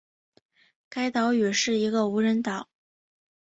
[0.89, 2.67] 该岛屿是一个无人岛。